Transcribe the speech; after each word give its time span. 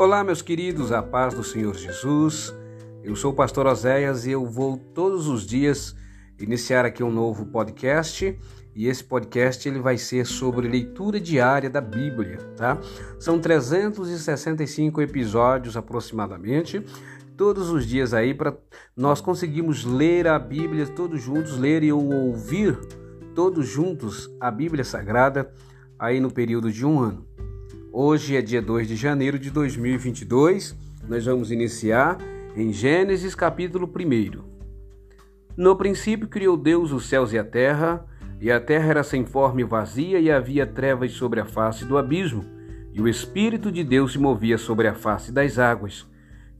Olá, 0.00 0.24
meus 0.24 0.40
queridos, 0.40 0.92
a 0.92 1.02
paz 1.02 1.34
do 1.34 1.44
Senhor 1.44 1.74
Jesus. 1.76 2.54
Eu 3.04 3.14
sou 3.14 3.32
o 3.32 3.36
pastor 3.36 3.66
Oséias 3.66 4.24
e 4.24 4.30
eu 4.30 4.46
vou 4.46 4.78
todos 4.78 5.28
os 5.28 5.46
dias 5.46 5.94
iniciar 6.38 6.86
aqui 6.86 7.02
um 7.02 7.12
novo 7.12 7.44
podcast. 7.44 8.34
E 8.74 8.86
esse 8.86 9.04
podcast 9.04 9.68
ele 9.68 9.78
vai 9.78 9.98
ser 9.98 10.24
sobre 10.24 10.66
leitura 10.66 11.20
diária 11.20 11.68
da 11.68 11.82
Bíblia, 11.82 12.38
tá? 12.56 12.78
São 13.18 13.38
365 13.38 15.02
episódios 15.02 15.76
aproximadamente, 15.76 16.82
todos 17.36 17.68
os 17.68 17.84
dias 17.84 18.14
aí 18.14 18.32
para 18.32 18.56
nós 18.96 19.20
conseguirmos 19.20 19.84
ler 19.84 20.26
a 20.26 20.38
Bíblia 20.38 20.86
todos 20.86 21.20
juntos, 21.20 21.58
ler 21.58 21.82
e 21.82 21.92
ouvir 21.92 22.74
todos 23.34 23.68
juntos 23.68 24.34
a 24.40 24.50
Bíblia 24.50 24.82
Sagrada 24.82 25.52
aí 25.98 26.18
no 26.20 26.30
período 26.30 26.72
de 26.72 26.86
um 26.86 26.98
ano. 27.00 27.29
Hoje 27.92 28.36
é 28.36 28.40
dia 28.40 28.62
2 28.62 28.86
de 28.86 28.94
janeiro 28.94 29.36
de 29.36 29.50
2022. 29.50 30.76
Nós 31.08 31.26
vamos 31.26 31.50
iniciar 31.50 32.18
em 32.54 32.72
Gênesis 32.72 33.34
capítulo 33.34 33.84
1. 33.92 34.42
No 35.56 35.74
princípio 35.74 36.28
criou 36.28 36.56
Deus 36.56 36.92
os 36.92 37.06
céus 37.06 37.32
e 37.32 37.38
a 37.38 37.42
terra, 37.42 38.06
e 38.40 38.48
a 38.48 38.60
terra 38.60 38.90
era 38.90 39.02
sem 39.02 39.26
forma 39.26 39.60
e 39.62 39.64
vazia, 39.64 40.20
e 40.20 40.30
havia 40.30 40.64
trevas 40.64 41.10
sobre 41.10 41.40
a 41.40 41.44
face 41.44 41.84
do 41.84 41.98
abismo, 41.98 42.44
e 42.92 43.02
o 43.02 43.08
Espírito 43.08 43.72
de 43.72 43.82
Deus 43.82 44.12
se 44.12 44.20
movia 44.20 44.56
sobre 44.56 44.86
a 44.86 44.94
face 44.94 45.32
das 45.32 45.58
águas. 45.58 46.06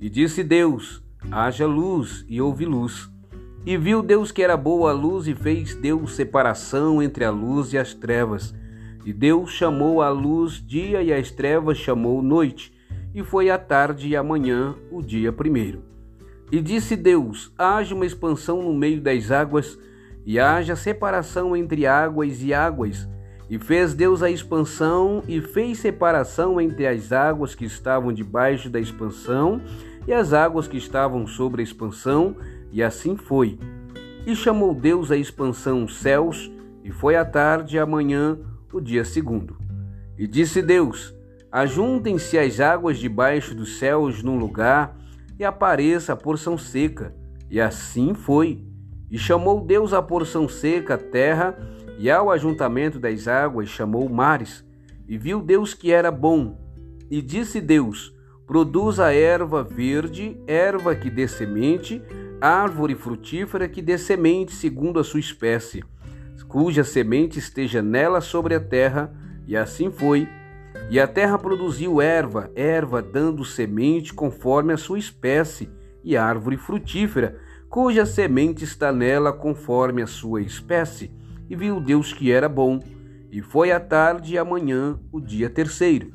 E 0.01 0.11
disse 0.11 0.43
Deus: 0.43 1.01
Haja 1.31 1.65
luz, 1.65 2.25
e 2.29 2.41
houve 2.41 2.65
luz. 2.65 3.09
E 3.65 3.77
viu 3.77 4.03
Deus 4.03 4.33
que 4.33 4.43
era 4.43 4.57
boa 4.57 4.91
a 4.91 4.93
luz, 4.93 5.29
e 5.29 5.35
fez 5.37 5.77
Deus 5.77 6.17
separação 6.17 7.01
entre 7.01 7.25
a 7.25 7.31
luz 7.31 7.73
e 7.73 7.79
as 7.79 7.95
trevas. 7.95 8.53
E 9.05 9.13
Deus 9.13 9.51
chamou 9.51 10.03
a 10.03 10.11
luz 10.11 10.63
dia 10.65 11.03
e 11.03 11.13
as 11.13 11.31
trevas 11.31 11.79
chamou 11.79 12.23
noite, 12.23 12.73
e 13.15 13.23
foi 13.23 13.51
a 13.51 13.59
tarde 13.59 14.09
e 14.09 14.17
a 14.17 14.23
manhã 14.23 14.75
o 14.91 15.01
dia 15.01 15.33
primeiro. 15.33 15.83
E 16.53 16.61
disse 16.61 16.97
Deus: 16.97 17.53
haja 17.59 17.95
uma 17.95 18.07
expansão 18.07 18.63
no 18.63 18.75
meio 18.75 19.01
das 19.01 19.31
águas, 19.31 19.79
e 20.25 20.39
haja 20.39 20.77
separação 20.77 21.57
entre 21.57 21.87
águas 21.87 22.43
e 22.43 22.53
águas. 22.53 23.09
E 23.49 23.59
fez 23.59 23.95
Deus 23.95 24.23
a 24.23 24.31
expansão, 24.31 25.25
e 25.27 25.41
fez 25.41 25.79
separação 25.79 26.61
entre 26.61 26.87
as 26.87 27.11
águas 27.11 27.55
que 27.55 27.65
estavam 27.65 28.13
debaixo 28.13 28.71
da 28.71 28.79
expansão 28.79 29.61
e 30.07 30.13
as 30.13 30.33
águas 30.33 30.67
que 30.67 30.77
estavam 30.77 31.27
sobre 31.27 31.61
a 31.61 31.65
expansão, 31.65 32.37
e 32.73 32.83
assim 32.83 33.17
foi. 33.17 33.59
E 34.27 34.35
chamou 34.35 34.75
Deus 34.75 35.11
a 35.11 35.17
expansão 35.17 35.87
céus, 35.87 36.51
e 36.85 36.91
foi 36.91 37.17
a 37.17 37.25
tarde 37.25 37.77
e 37.77 37.79
a 37.79 37.87
manhã 37.87 38.39
o 38.73 38.81
dia 38.81 39.05
segundo. 39.05 39.57
E 40.19 40.27
disse 40.27 40.63
Deus: 40.63 41.15
Ajuntem-se 41.51 42.39
as 42.39 42.61
águas 42.61 42.99
debaixo 42.99 43.55
dos 43.55 43.79
céus 43.79 44.23
num 44.23 44.39
lugar, 44.39 44.97
e 45.39 45.45
apareça 45.45 46.13
a 46.13 46.17
porção 46.17 46.57
seca. 46.57 47.15
E 47.51 47.61
assim 47.61 48.15
foi. 48.15 48.65
E 49.11 49.19
chamou 49.19 49.65
Deus 49.65 49.93
a 49.93 50.01
porção 50.01 50.49
seca 50.49 50.95
a 50.95 50.99
terra, 50.99 51.59
e 51.99 52.11
ao 52.11 52.31
ajuntamento 52.31 52.99
das 52.99 53.27
águas 53.27 53.69
chamou 53.69 54.09
mares. 54.09 54.65
E 55.09 55.19
viu 55.19 55.41
Deus 55.41 55.75
que 55.75 55.91
era 55.91 56.11
bom. 56.11 56.59
E 57.11 57.21
disse 57.21 57.61
Deus: 57.61 58.15
Produza 58.47 59.13
erva 59.13 59.65
verde, 59.65 60.41
erva 60.47 60.95
que 60.95 61.11
dê 61.11 61.27
semente, 61.27 62.01
árvore 62.41 62.95
frutífera 62.95 63.69
que 63.69 63.83
dê 63.83 63.99
semente 63.99 64.53
segundo 64.53 65.01
a 65.01 65.05
sua 65.05 65.21
espécie 65.21 65.83
cuja 66.43 66.85
semente 66.85 67.39
esteja 67.39 67.83
nela 67.83 68.21
sobre 68.21 68.55
a 68.55 68.61
terra, 68.61 69.13
e 69.47 69.57
assim 69.57 69.91
foi. 69.91 70.29
E 70.89 70.99
a 70.99 71.07
terra 71.07 71.39
produziu 71.39 72.01
erva, 72.01 72.51
erva 72.55 73.03
dando 73.03 73.45
semente 73.45 74.13
conforme 74.13 74.73
a 74.73 74.77
sua 74.77 74.99
espécie, 74.99 75.71
e 76.03 76.17
árvore 76.17 76.57
frutífera, 76.57 77.39
cuja 77.69 78.05
semente 78.05 78.65
está 78.65 78.93
nela 78.93 79.33
conforme 79.33 80.03
a 80.03 80.07
sua 80.07 80.41
espécie. 80.43 81.11
E 81.49 81.57
viu 81.57 81.81
Deus 81.81 82.13
que 82.13 82.31
era 82.31 82.49
bom. 82.49 82.81
E 83.31 83.41
foi 83.41 83.71
a 83.71 83.79
tarde 83.79 84.35
e 84.35 84.39
a 84.39 84.45
manhã 84.45 84.99
o 85.13 85.21
dia 85.21 85.49
terceiro. 85.49 86.13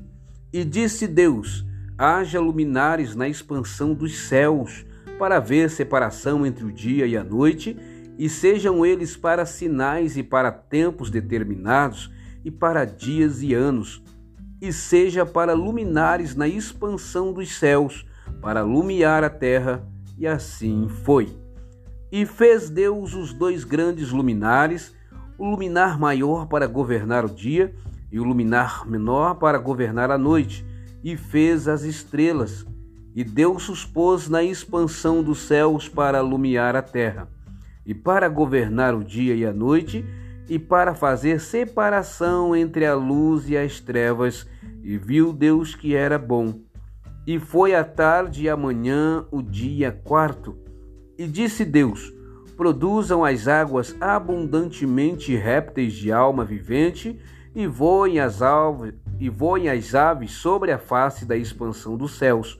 E 0.51 0.63
disse 0.63 1.07
Deus: 1.07 1.65
Haja 1.97 2.39
luminares 2.39 3.15
na 3.15 3.27
expansão 3.27 3.93
dos 3.93 4.17
céus, 4.17 4.85
para 5.17 5.39
ver 5.39 5.69
separação 5.69 6.45
entre 6.45 6.65
o 6.65 6.71
dia 6.71 7.05
e 7.05 7.15
a 7.15 7.23
noite, 7.23 7.77
e 8.17 8.29
sejam 8.29 8.85
eles 8.85 9.17
para 9.17 9.45
sinais 9.45 10.15
e 10.17 10.23
para 10.23 10.51
tempos 10.51 11.09
determinados, 11.09 12.11
e 12.43 12.51
para 12.51 12.85
dias 12.85 13.41
e 13.41 13.53
anos, 13.53 14.03
e 14.61 14.71
seja 14.71 15.25
para 15.25 15.53
luminares 15.53 16.35
na 16.35 16.47
expansão 16.47 17.33
dos 17.33 17.57
céus, 17.57 18.05
para 18.41 18.61
lumiar 18.61 19.23
a 19.23 19.29
terra, 19.29 19.85
e 20.17 20.25
assim 20.25 20.87
foi. 20.87 21.35
E 22.11 22.25
fez 22.25 22.69
Deus 22.69 23.13
os 23.13 23.33
dois 23.33 23.63
grandes 23.63 24.11
luminares, 24.11 24.93
o 25.37 25.49
luminar 25.49 25.99
maior 25.99 26.45
para 26.45 26.67
governar 26.67 27.25
o 27.25 27.29
dia, 27.29 27.75
e 28.11 28.19
o 28.19 28.23
luminar 28.23 28.87
menor 28.87 29.35
para 29.35 29.57
governar 29.57 30.09
a 30.09 30.17
noite, 30.17 30.65
e 31.03 31.17
fez 31.17 31.67
as 31.67 31.81
estrelas. 31.81 32.65
E 33.13 33.23
Deus 33.23 33.67
os 33.67 33.83
pôs 33.83 34.29
na 34.29 34.43
expansão 34.43 35.21
dos 35.23 35.39
céus 35.39 35.89
para 35.89 36.21
lumiar 36.21 36.75
a 36.75 36.81
terra 36.81 37.34
e 37.85 37.93
para 37.93 38.27
governar 38.27 38.95
o 38.95 39.03
dia 39.03 39.35
e 39.35 39.45
a 39.45 39.53
noite, 39.53 40.05
e 40.47 40.59
para 40.59 40.93
fazer 40.93 41.39
separação 41.39 42.55
entre 42.55 42.85
a 42.85 42.95
luz 42.95 43.49
e 43.49 43.57
as 43.57 43.79
trevas, 43.79 44.47
e 44.83 44.97
viu 44.97 45.33
Deus 45.33 45.75
que 45.75 45.95
era 45.95 46.17
bom. 46.17 46.59
E 47.25 47.39
foi 47.39 47.73
a 47.73 47.83
tarde 47.83 48.43
e 48.43 48.49
a 48.49 48.55
manhã 48.55 49.25
o 49.31 49.41
dia 49.41 49.91
quarto. 49.91 50.55
E 51.17 51.25
disse 51.25 51.65
Deus: 51.65 52.13
Produzam 52.55 53.25
as 53.25 53.47
águas 53.47 53.95
abundantemente 53.99 55.35
répteis 55.35 55.93
de 55.93 56.11
alma 56.11 56.45
vivente, 56.45 57.19
e 57.55 57.65
voem 57.65 58.19
as, 58.19 58.39
e 59.19 59.29
voem 59.29 59.69
as 59.69 59.95
aves 59.95 60.31
sobre 60.31 60.71
a 60.71 60.77
face 60.77 61.25
da 61.25 61.35
expansão 61.35 61.97
dos 61.97 62.17
céus. 62.17 62.59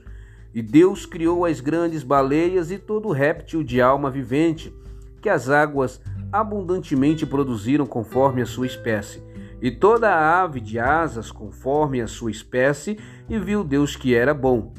E 0.52 0.62
Deus 0.62 1.04
criou 1.04 1.44
as 1.44 1.60
grandes 1.60 2.02
baleias 2.02 2.70
e 2.70 2.78
todo 2.78 3.12
réptil 3.12 3.62
de 3.62 3.80
alma 3.80 4.10
vivente, 4.10 4.74
que 5.26 5.30
as 5.30 5.50
águas 5.50 6.00
abundantemente 6.30 7.26
produziram 7.26 7.84
conforme 7.84 8.42
a 8.42 8.46
sua 8.46 8.64
espécie, 8.64 9.20
e 9.60 9.72
toda 9.72 10.08
a 10.08 10.40
ave 10.40 10.60
de 10.60 10.78
asas 10.78 11.32
conforme 11.32 12.00
a 12.00 12.06
sua 12.06 12.30
espécie, 12.30 12.96
e 13.28 13.36
viu 13.36 13.64
Deus 13.64 13.96
que 13.96 14.14
era 14.14 14.32
bom. 14.32 14.72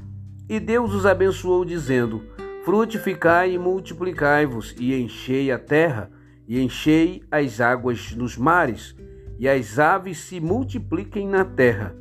E 0.47 0.57
Deus 0.57 0.93
os 0.93 1.05
abençoou, 1.05 1.65
dizendo: 1.65 2.23
Frutificai 2.63 3.55
e 3.55 3.57
multiplicai-vos, 3.57 4.73
e 4.79 4.95
enchei 4.95 5.51
a 5.51 5.59
terra, 5.59 6.09
e 6.47 6.61
enchei 6.61 7.23
as 7.29 7.59
águas 7.59 8.15
nos 8.15 8.37
mares, 8.37 8.95
e 9.37 9.49
as 9.49 9.77
aves 9.77 10.17
se 10.17 10.39
multipliquem 10.39 11.27
na 11.27 11.43
terra. 11.43 11.93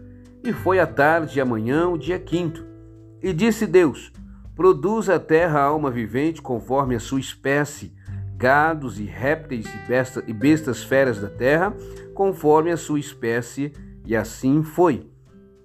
E 0.44 0.52
foi 0.52 0.78
a 0.78 0.86
tarde 0.86 1.38
e 1.38 1.40
amanhã 1.40 1.88
o 1.88 1.98
dia 1.98 2.20
quinto. 2.20 2.64
E 3.20 3.32
disse 3.32 3.66
Deus: 3.66 4.12
Produz 4.54 5.08
a 5.08 5.18
terra 5.18 5.60
alma 5.60 5.90
vivente 5.90 6.40
conforme 6.40 6.94
a 6.94 7.00
sua 7.00 7.18
espécie, 7.18 7.96
gados 8.36 9.00
e 9.00 9.04
répteis 9.04 9.66
e, 9.66 9.88
besta, 9.88 10.20
bestas 10.20 10.82
feras 10.82 11.18
da 11.18 11.28
terra, 11.28 11.74
conforme 12.14 12.70
a 12.70 12.76
sua 12.76 13.00
espécie, 13.00 13.72
e 14.04 14.14
assim 14.14 14.62
foi. 14.62 15.10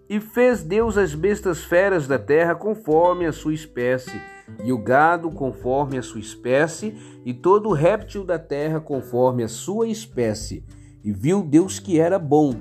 E 0.10 0.20
fez 0.20 0.64
Deus 0.64 0.98
as 0.98 1.14
bestas 1.14 1.64
feras 1.64 2.08
da 2.08 2.18
terra 2.18 2.56
conforme 2.56 3.26
a 3.26 3.32
sua 3.32 3.54
espécie, 3.54 4.22
e 4.64 4.72
o 4.72 4.78
gado 4.78 5.30
conforme 5.32 5.98
a 5.98 6.02
sua 6.02 6.20
espécie, 6.20 6.96
e 7.26 7.34
todo 7.34 7.72
réptil 7.72 8.24
da 8.24 8.40
terra 8.40 8.80
conforme 8.80 9.44
a 9.44 9.48
sua 9.48 9.88
espécie. 9.88 10.66
E 11.04 11.12
viu 11.12 11.44
Deus 11.44 11.80
que 11.80 12.00
era 12.00 12.20
bom. 12.20 12.54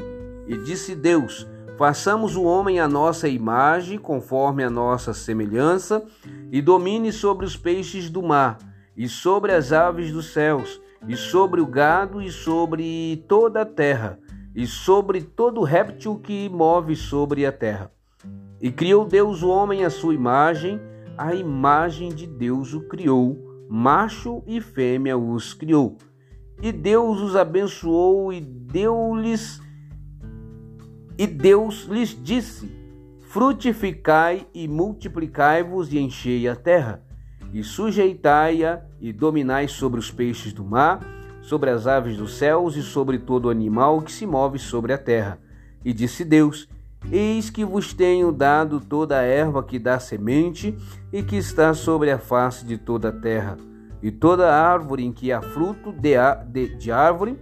E 0.47 0.56
disse 0.59 0.95
Deus: 0.95 1.47
Façamos 1.77 2.37
o 2.37 2.45
homem 2.45 2.79
à 2.79 2.89
nossa 2.89 3.29
imagem, 3.29 3.99
conforme 3.99 4.63
a 4.63 4.71
nossa 4.71 5.13
semelhança, 5.13 6.05
e 6.51 6.63
domine 6.63 7.13
sobre 7.13 7.45
os 7.45 7.56
peixes 7.56 8.09
do 8.09 8.23
mar 8.23 8.69
e 9.00 9.08
sobre 9.08 9.55
as 9.55 9.73
aves 9.73 10.12
dos 10.12 10.26
céus, 10.26 10.79
e 11.08 11.17
sobre 11.17 11.58
o 11.58 11.67
gado, 11.67 12.20
e 12.20 12.31
sobre 12.31 13.25
toda 13.26 13.62
a 13.62 13.64
terra, 13.64 14.20
e 14.55 14.67
sobre 14.67 15.23
todo 15.23 15.62
réptil 15.62 16.19
que 16.19 16.50
move 16.50 16.94
sobre 16.94 17.47
a 17.47 17.50
terra. 17.50 17.91
E 18.61 18.70
criou 18.70 19.06
Deus 19.06 19.43
o 19.43 19.49
homem 19.49 19.87
à 19.87 19.88
sua 19.88 20.12
imagem, 20.12 20.79
a 21.17 21.35
imagem 21.35 22.11
de 22.11 22.26
Deus 22.26 22.75
o 22.75 22.82
criou, 22.88 23.38
macho 23.70 24.43
e 24.47 24.61
fêmea 24.61 25.17
os 25.17 25.55
criou. 25.55 25.96
E 26.61 26.70
Deus 26.70 27.23
os 27.23 27.37
abençoou 27.37 28.31
e 28.31 28.38
deu-lhes 28.38 29.62
e 31.17 31.26
Deus 31.26 31.85
lhes 31.85 32.11
disse: 32.23 32.70
Frutificai 33.20 34.46
e 34.53 34.69
multiplicai-vos 34.69 35.91
e 35.91 35.99
enchei 35.99 36.46
a 36.46 36.55
terra 36.55 37.03
e 37.52 37.62
sujeitai-a 37.62 38.82
e 39.00 39.12
dominai 39.12 39.69
sobre 39.69 39.99
os 39.99 40.11
peixes 40.11 40.52
do 40.52 40.64
mar, 40.64 41.00
sobre 41.43 41.70
as 41.70 41.87
aves 41.87 42.17
dos 42.17 42.35
céus 42.35 42.76
e 42.76 42.82
sobre 42.82 43.19
todo 43.19 43.50
animal 43.50 44.02
que 44.02 44.12
se 44.12 44.26
move 44.26 44.58
sobre 44.58 44.93
a 44.93 44.99
terra. 44.99 45.38
E 45.85 45.93
disse 45.93 46.25
Deus: 46.25 46.69
Eis 47.11 47.50
que 47.50 47.64
vos 47.64 47.93
tenho 47.93 48.31
dado 48.31 48.81
toda 48.81 49.19
a 49.19 49.23
erva 49.23 49.62
que 49.62 49.79
dá 49.79 49.99
semente 49.99 50.76
e 51.12 51.23
que 51.23 51.37
está 51.37 51.75
sobre 51.75 52.11
a 52.11 52.19
face 52.19 52.64
de 52.64 52.76
toda 52.76 53.08
a 53.08 53.12
terra, 53.12 53.56
e 54.03 54.11
toda 54.11 54.55
árvore 54.55 55.05
em 55.05 55.12
que 55.12 55.32
há 55.32 55.41
fruto 55.41 55.93
de, 55.93 56.14
de, 56.46 56.76
de 56.76 56.93
árvore 56.93 57.38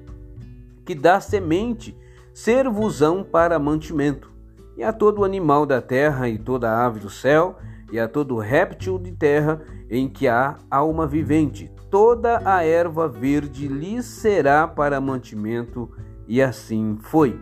que 0.87 0.95
dá 0.95 1.21
semente, 1.21 1.95
ser-vos-ão 2.33 3.23
para 3.23 3.59
mantimento, 3.59 4.33
e 4.75 4.83
a 4.83 4.91
todo 4.91 5.23
animal 5.23 5.67
da 5.67 5.83
terra 5.83 6.31
e 6.31 6.39
toda 6.39 6.83
ave 6.83 6.99
do 6.99 7.11
céu, 7.11 7.59
e 7.91 7.99
a 7.99 8.07
todo 8.09 8.39
réptil 8.39 8.99
de 8.99 9.13
terra 9.13 9.63
em 9.91 10.09
que 10.09 10.29
há 10.29 10.57
alma 10.71 11.07
vivente, 11.07 11.71
toda 11.91 12.41
a 12.45 12.63
erva 12.63 13.09
verde 13.09 13.67
lhe 13.67 14.03
será 14.03 14.69
para 14.69 15.01
mantimento, 15.01 15.91
e 16.27 16.43
assim 16.43 16.99
foi. 17.01 17.39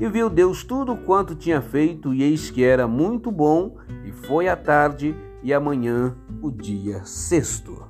E 0.00 0.08
viu 0.08 0.28
Deus 0.28 0.64
tudo 0.64 0.96
quanto 0.96 1.34
tinha 1.34 1.60
feito, 1.60 2.12
e 2.12 2.22
eis 2.22 2.50
que 2.50 2.64
era 2.64 2.86
muito 2.86 3.30
bom, 3.30 3.76
e 4.04 4.12
foi 4.12 4.48
a 4.48 4.56
tarde 4.56 5.14
e 5.42 5.52
amanhã 5.52 6.16
o 6.42 6.50
dia 6.50 7.04
sexto. 7.04 7.87